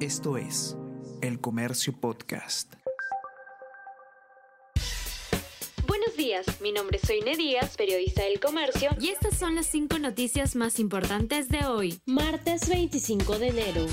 [0.00, 0.76] Esto es
[1.22, 2.74] El Comercio Podcast.
[5.86, 9.98] Buenos días, mi nombre es Soine Díaz, periodista del Comercio, y estas son las cinco
[9.98, 13.86] noticias más importantes de hoy, martes 25 de enero.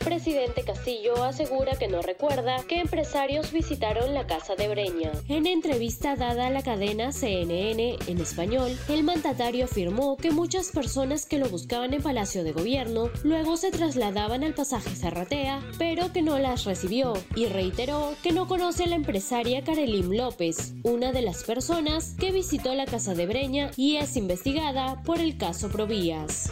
[0.00, 5.12] Presidente Castillo asegura que no recuerda que empresarios visitaron la casa de Breña.
[5.28, 11.26] En entrevista dada a la cadena CNN en español, el mandatario afirmó que muchas personas
[11.26, 16.22] que lo buscaban en Palacio de Gobierno luego se trasladaban al pasaje Zarratea, pero que
[16.22, 21.22] no las recibió, y reiteró que no conoce a la empresaria Karelim López, una de
[21.22, 26.50] las personas que visitó la casa de Breña y es investigada por el caso Provías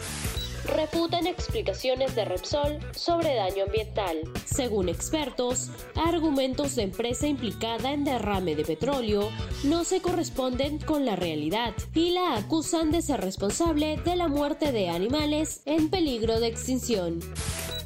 [0.65, 4.17] refutan explicaciones de Repsol sobre daño ambiental.
[4.45, 9.29] Según expertos, argumentos de empresa implicada en derrame de petróleo
[9.63, 14.71] no se corresponden con la realidad y la acusan de ser responsable de la muerte
[14.71, 17.19] de animales en peligro de extinción.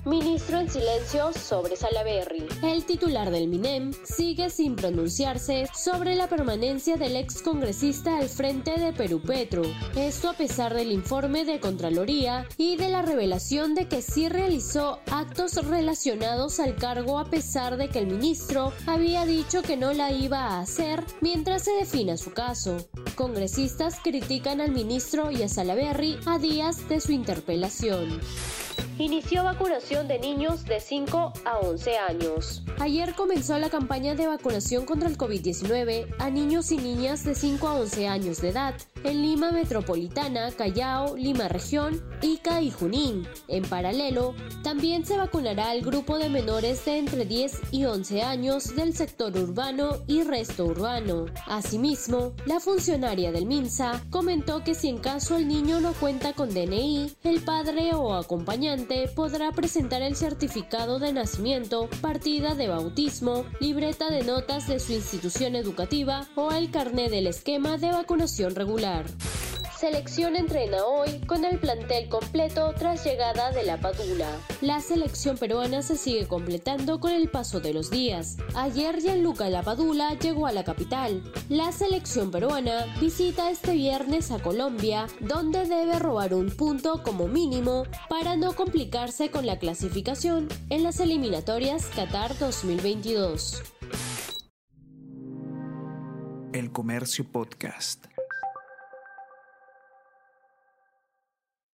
[0.06, 2.46] Ministro en silencio sobre Salaberry.
[2.62, 8.78] El titular del MINEM sigue sin pronunciarse sobre la permanencia del ex congresista al frente
[8.78, 9.62] de Perú Petro.
[9.96, 15.00] Esto a pesar del informe de Contraloría y de la revelación de que sí realizó
[15.10, 20.12] actos relacionados al cargo a pesar de que el ministro había dicho que no la
[20.12, 22.76] iba a hacer mientras se defina su caso.
[23.16, 28.20] Congresistas critican al ministro y a Salaberry a días de su interpelación
[28.98, 32.64] inició vacunación de niños de 5 a 11 años.
[32.80, 37.68] Ayer comenzó la campaña de vacunación contra el COVID-19 a niños y niñas de 5
[37.68, 43.28] a 11 años de edad en Lima Metropolitana, Callao, Lima Región, Ica y Junín.
[43.48, 48.76] En paralelo, también se vacunará al grupo de menores de entre 10 y 11 años
[48.76, 51.26] del sector urbano y resto urbano.
[51.48, 56.54] Asimismo, la funcionaria del MINSA comentó que si en caso el niño no cuenta con
[56.54, 64.10] DNI, el padre o acompañante podrá presentar el certificado de nacimiento, partida de bautismo, libreta
[64.10, 68.93] de notas de su institución educativa o el carné del esquema de vacunación regular.
[69.84, 74.30] Selección entrena hoy con el plantel completo tras llegada de la Padula.
[74.62, 78.38] La selección peruana se sigue completando con el paso de los días.
[78.56, 81.22] Ayer Gianluca Lapadula llegó a la capital.
[81.50, 87.84] La selección peruana visita este viernes a Colombia, donde debe robar un punto como mínimo
[88.08, 93.64] para no complicarse con la clasificación en las eliminatorias Qatar 2022.
[96.54, 98.13] El Comercio Podcast.